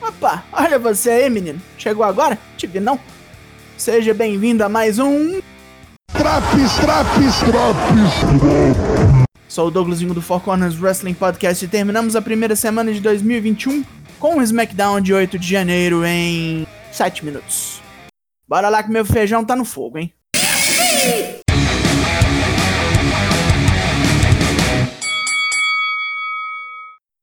[0.00, 1.60] Opa, olha você aí, menino.
[1.78, 2.38] Chegou agora?
[2.56, 2.98] Te vi não?
[3.76, 5.40] Seja bem-vindo a mais um.
[6.12, 9.26] Traps, traps, traps.
[9.48, 13.84] Sou o Douglasinho do Four Corners Wrestling Podcast e terminamos a primeira semana de 2021
[14.18, 17.80] com o SmackDown de 8 de janeiro em 7 minutos.
[18.48, 20.12] Bora lá que meu feijão tá no fogo, hein?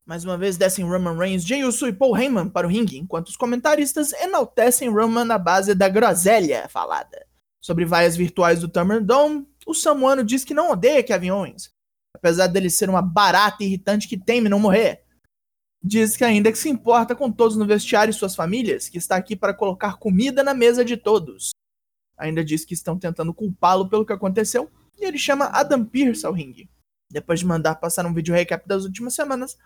[0.06, 3.28] Mais uma vez descem Roman Reigns, Jey Uso e Paul Heyman para o ringue, enquanto
[3.28, 7.26] os comentaristas enaltecem Roman na base da groselha falada.
[7.58, 11.70] Sobre vaias virtuais do Thunderdome, o Samuano diz que não odeia Kevin Owens,
[12.14, 15.04] apesar dele ser uma barata irritante que teme não morrer.
[15.82, 19.16] Diz que ainda que se importa com todos no vestiário e suas famílias, que está
[19.16, 21.52] aqui para colocar comida na mesa de todos.
[22.18, 26.32] Ainda diz que estão tentando culpá-lo pelo que aconteceu, e ele chama Adam Pearce ao
[26.32, 26.68] ringue.
[27.10, 29.56] Depois de mandar passar um vídeo recap das últimas semanas,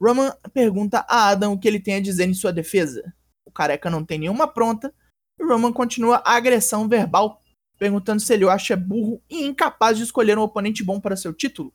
[0.00, 3.14] Roman pergunta a Adam o que ele tem a dizer em sua defesa.
[3.44, 4.92] O careca não tem nenhuma pronta
[5.38, 7.42] e Roman continua a agressão verbal,
[7.78, 11.32] perguntando se ele o acha burro e incapaz de escolher um oponente bom para seu
[11.32, 11.72] título,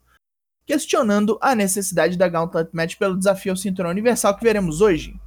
[0.65, 5.19] questionando a necessidade da Gauntlet Match pelo desafio ao cinturão universal que veremos hoje.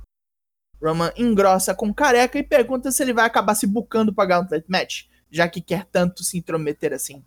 [0.82, 5.04] Roman engrossa com careca e pergunta se ele vai acabar se bucando para Gauntlet Match,
[5.30, 7.24] já que quer tanto se intrometer assim.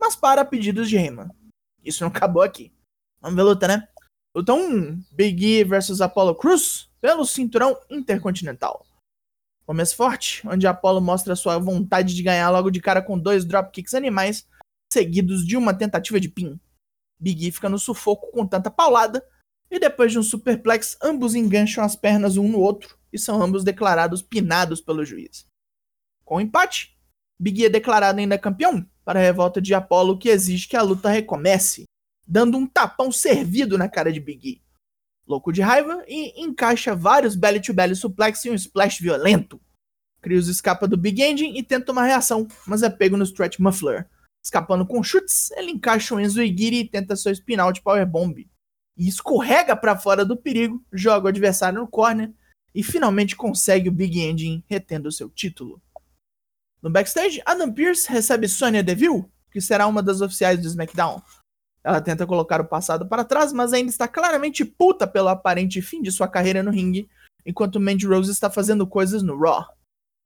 [0.00, 1.28] Mas para pedidos de Heyman.
[1.84, 2.72] Isso não acabou aqui.
[3.20, 3.88] Vamos ver luta, né?
[4.36, 8.84] Luta 1, Big E versus Apollo Cruz pelo cinturão intercontinental.
[9.64, 13.94] Começo forte, onde Apollo mostra sua vontade de ganhar logo de cara com dois dropkicks
[13.94, 14.44] animais,
[14.92, 16.58] seguidos de uma tentativa de pin.
[17.16, 19.24] Big E fica no sufoco com tanta paulada,
[19.70, 23.62] e depois de um superplex, ambos engancham as pernas um no outro e são ambos
[23.62, 25.46] declarados pinados pelo juiz.
[26.24, 26.98] Com o empate,
[27.40, 30.82] Big E é declarado ainda campeão para a revolta de Apollo que exige que a
[30.82, 31.84] luta recomece
[32.26, 34.62] dando um tapão servido na cara de Big E.
[35.26, 39.60] Louco de raiva e encaixa vários belly-to-belly suplex e um splash violento.
[40.20, 44.08] Krios escapa do Big Engine e tenta uma reação, mas é pego no Stretch Muffler.
[44.42, 48.46] Escapando com chutes, ele encaixa o Enzo Igiri e tenta seu spin de Powerbomb.
[48.96, 52.32] E escorrega para fora do perigo, joga o adversário no corner
[52.74, 55.80] e finalmente consegue o Big Engine retendo seu título.
[56.82, 61.22] No backstage, Adam Pearce recebe Sonya Deville, que será uma das oficiais do SmackDown.
[61.84, 66.00] Ela tenta colocar o passado para trás, mas ainda está claramente puta pelo aparente fim
[66.00, 67.08] de sua carreira no ringue,
[67.44, 69.66] enquanto Mandy Rose está fazendo coisas no Raw.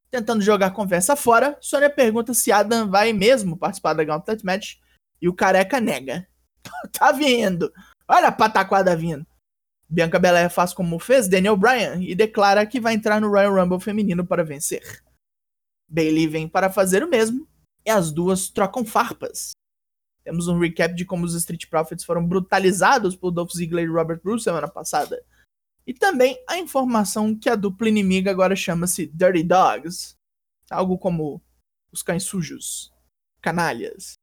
[0.09, 4.77] Tentando jogar conversa fora, Sonya pergunta se Adam vai mesmo participar da Gauntlet Match,
[5.21, 6.29] e o careca nega.
[6.97, 7.73] tá vindo!
[8.07, 9.27] Olha a pataquada vindo!
[9.89, 13.81] Bianca Belair faz como fez Daniel Bryan e declara que vai entrar no Royal Rumble
[13.81, 15.03] feminino para vencer.
[15.89, 17.49] Bailey vem para fazer o mesmo,
[17.85, 19.53] e as duas trocam farpas.
[20.29, 24.21] Temos um recap de como os Street Profits foram brutalizados por Dolph Ziggler e Robert
[24.23, 25.25] Bruce semana passada.
[25.87, 30.17] E também a informação que a dupla inimiga agora chama-se Dirty Dogs.
[30.71, 31.43] Algo como
[31.91, 32.93] os cães sujos,
[33.41, 34.19] canalhas.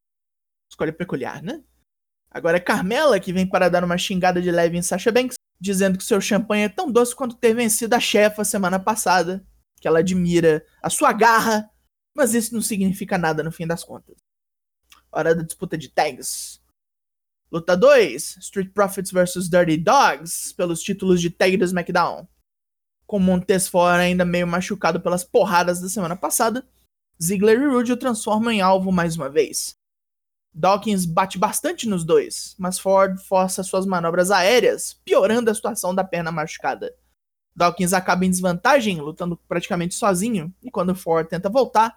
[0.70, 1.64] Escolha peculiar, né?
[2.30, 5.98] Agora é Carmela que vem para dar uma xingada de leve em Sasha Banks, dizendo
[5.98, 9.44] que seu champanhe é tão doce quanto ter vencido a chefa semana passada,
[9.80, 11.68] que ela admira a sua garra,
[12.14, 14.14] mas isso não significa nada no fim das contas.
[15.16, 16.60] Hora da disputa de tags.
[17.50, 22.28] Luta 2: Street Profits vs Dirty Dogs pelos títulos de tag do SmackDown.
[23.06, 26.68] Com Montes fora ainda meio machucado pelas porradas da semana passada,
[27.22, 29.74] Ziggler e Rude o transformam em alvo mais uma vez.
[30.52, 36.04] Dawkins bate bastante nos dois, mas Ford força suas manobras aéreas, piorando a situação da
[36.04, 36.94] perna machucada.
[37.54, 41.96] Dawkins acaba em desvantagem, lutando praticamente sozinho, e quando Ford tenta voltar,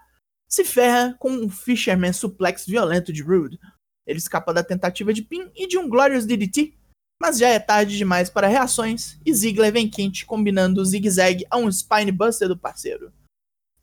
[0.49, 3.59] se ferra com um Fisherman suplex violento de Rude.
[4.05, 6.73] Ele escapa da tentativa de pin e de um Glorious DDT,
[7.21, 11.57] mas já é tarde demais para reações e Ziggler vem quente combinando o zigue-zague a
[11.57, 13.13] um Spine Buster do parceiro.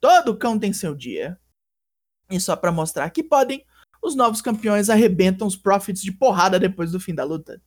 [0.00, 1.38] Todo cão tem seu dia.
[2.28, 3.64] E só para mostrar que podem,
[4.02, 7.62] os novos campeões arrebentam os Profits de porrada depois do fim da luta.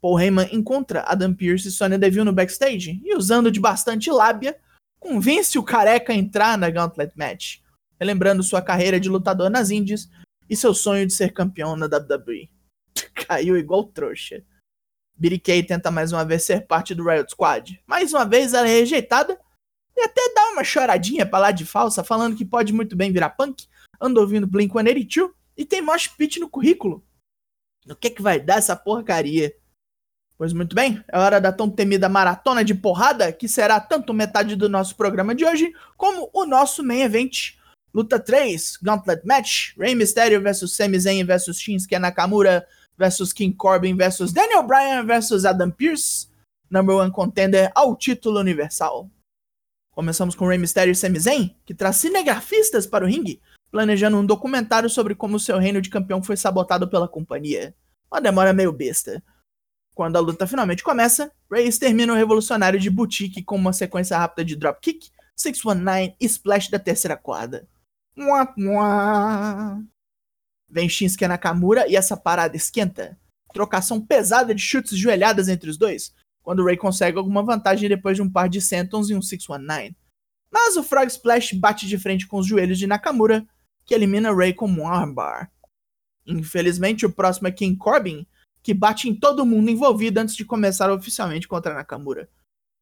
[0.00, 4.58] Paul Heyman encontra Adam Pearce e Sonya Deville no backstage e, usando de bastante lábia,
[4.98, 7.58] convence o careca a entrar na Gauntlet Match
[7.98, 10.08] relembrando sua carreira de lutador nas Indies
[10.48, 12.50] e seu sonho de ser campeão na WWE.
[13.26, 14.42] Caiu igual trouxa.
[15.16, 17.82] Billy Kay tenta mais uma vez ser parte do Riot Squad.
[17.86, 19.38] Mais uma vez ela é rejeitada
[19.96, 23.30] e até dá uma choradinha pra lá de falsa, falando que pode muito bem virar
[23.30, 23.66] punk,
[24.00, 27.04] anda ouvindo Blink-182 e tem Mosh Pit no currículo.
[27.84, 29.52] No que que vai dar essa porcaria?
[30.36, 34.54] Pois muito bem, é hora da tão temida maratona de porrada, que será tanto metade
[34.54, 37.57] do nosso programa de hoje, como o nosso main event,
[37.94, 42.66] Luta 3, Gauntlet Match, Rey Mysterio vs Sami Zayn vs Shinsuke Nakamura
[42.98, 46.28] vs King Corbin vs Daniel Bryan vs Adam Pearce,
[46.70, 49.10] number one contender ao título universal.
[49.92, 53.40] Começamos com Rey Mysterio e Sami Zayn, que traz cinegrafistas para o ringue,
[53.70, 57.74] planejando um documentário sobre como seu reino de campeão foi sabotado pela companhia.
[58.10, 59.22] Uma demora meio besta.
[59.94, 64.44] Quando a luta finalmente começa, Reigns termina o revolucionário de boutique com uma sequência rápida
[64.44, 67.66] de dropkick, 619 e splash da terceira corda.
[68.18, 69.80] Mua, mua.
[70.68, 73.16] Vem Shinsuke Nakamura e essa parada esquenta.
[73.54, 76.12] Trocação pesada de chutes joelhadas entre os dois,
[76.42, 79.96] quando Ray consegue alguma vantagem depois de um par de sentons e um 619.
[80.50, 83.46] Mas o Frog Splash bate de frente com os joelhos de Nakamura,
[83.86, 85.52] que elimina Ray com um armbar.
[86.26, 88.26] Infelizmente, o próximo é King Corbin,
[88.64, 92.28] que bate em todo mundo envolvido antes de começar oficialmente contra Nakamura.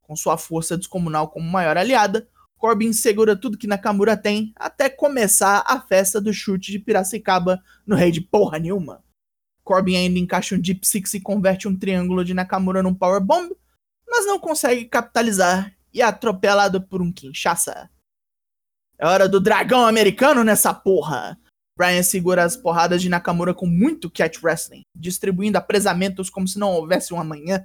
[0.00, 2.26] Com sua força descomunal como maior aliada,
[2.66, 7.94] Corbin segura tudo que Nakamura tem até começar a festa do chute de Piracicaba no
[7.94, 9.04] rei de porra nenhuma.
[9.62, 13.52] Corbin ainda encaixa um Deep Six e converte um triângulo de Nakamura num Power Bomb,
[14.04, 17.88] mas não consegue capitalizar e é atropelado por um Kinshasa.
[18.98, 21.38] É hora do dragão americano nessa porra!
[21.78, 26.72] Brian segura as porradas de Nakamura com muito catch wrestling, distribuindo apresamentos como se não
[26.72, 27.64] houvesse um amanhã.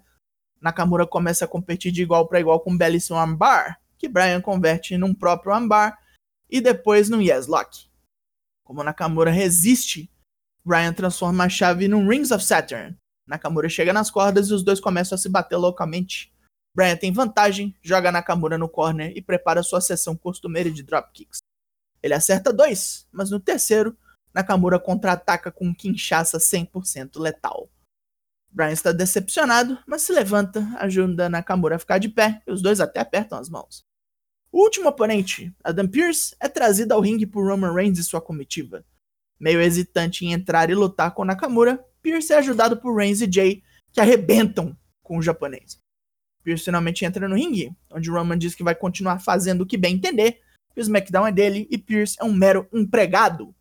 [0.62, 4.98] Nakamura começa a competir de igual para igual com um belíssimo armbar, que Brian converte
[4.98, 5.96] num próprio armbar
[6.50, 7.88] e depois num yes lock.
[8.64, 10.12] Como Nakamura resiste,
[10.66, 12.98] Brian transforma a chave num Rings of Saturn.
[13.28, 16.34] Nakamura chega nas cordas e os dois começam a se bater loucamente.
[16.76, 21.38] Brian tem vantagem, joga Nakamura no corner e prepara sua sessão costumeira de dropkicks.
[22.02, 23.96] Ele acerta dois, mas no terceiro,
[24.34, 27.70] Nakamura contra-ataca com um Kinshasa 100% letal.
[28.50, 32.80] Brian está decepcionado, mas se levanta, ajuda Nakamura a ficar de pé e os dois
[32.82, 33.84] até apertam as mãos.
[34.52, 38.86] O último oponente, Adam Pearce, é trazido ao ringue por Roman Reigns e sua comitiva.
[39.40, 43.64] Meio hesitante em entrar e lutar com Nakamura, Pearce é ajudado por Reigns e Jay,
[43.92, 45.78] que arrebentam com o japonês.
[46.44, 49.96] Pearce finalmente entra no ringue, onde Roman diz que vai continuar fazendo o que bem
[49.96, 50.42] entender,
[50.74, 53.54] que o SmackDown é dele e Pierce é um mero empregado.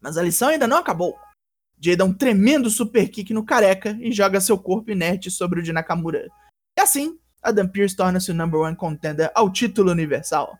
[0.00, 1.16] Mas a lição ainda não acabou.
[1.80, 5.62] Jay dá um tremendo super kick no careca e joga seu corpo inerte sobre o
[5.62, 6.28] de Nakamura.
[6.78, 10.58] E assim, Adam Pearce torna-se o number one contender ao título universal.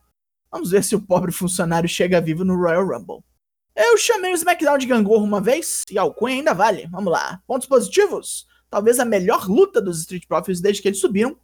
[0.52, 3.24] Vamos ver se o pobre funcionário chega vivo no Royal Rumble.
[3.74, 6.86] Eu chamei o SmackDown de gangorra uma vez, e alcunha ainda vale.
[6.88, 7.42] Vamos lá.
[7.46, 8.46] Pontos positivos?
[8.68, 11.36] Talvez a melhor luta dos Street Profits desde que eles subiram,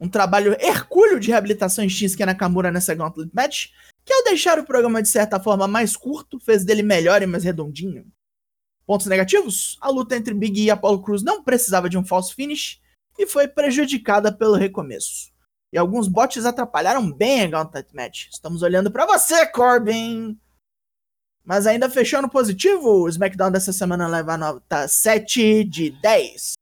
[0.00, 3.68] um trabalho hercúleo de reabilitação em Shinsuke Nakamura nessa Gauntlet Match,
[4.04, 7.44] que ao deixar o programa de certa forma mais curto, fez dele melhor e mais
[7.44, 8.04] redondinho.
[8.84, 9.78] Pontos negativos?
[9.80, 12.81] A luta entre Big E e Apollo Cruz não precisava de um false finish
[13.18, 15.32] e foi prejudicada pelo recomeço.
[15.72, 18.28] E alguns bots atrapalharam bem a Gauntlet Match.
[18.30, 20.38] Estamos olhando para você, Corbin!
[21.44, 26.52] Mas ainda fechou no positivo, o SmackDown dessa semana leva a nota 7 de 10.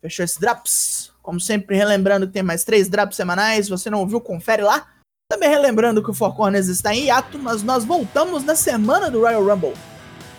[0.00, 1.12] Fechou esse Drops.
[1.20, 3.66] Como sempre, relembrando que tem mais três drops semanais.
[3.66, 4.86] Se você não ouviu, confere lá.
[5.28, 9.22] Também relembrando que o Four Corners está em hiato, mas nós voltamos na semana do
[9.22, 9.74] Royal Rumble.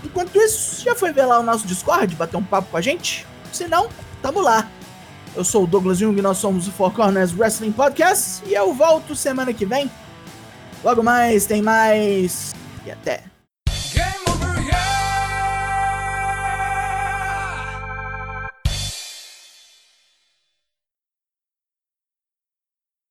[0.02, 3.28] Enquanto isso, já foi ver lá o nosso Discord, bater um papo com a gente?
[3.52, 3.90] Se não,
[4.22, 4.69] tamo lá.
[5.36, 9.16] Eu sou o Douglas Jung, nós somos o Four Corners Wrestling Podcast e eu volto
[9.16, 9.90] semana que vem.
[10.84, 12.56] Logo mais, tem mais.
[12.86, 13.37] E até.